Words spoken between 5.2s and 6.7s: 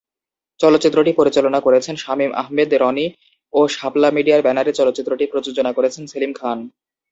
প্রযোজনা করেছেন সেলিম খান।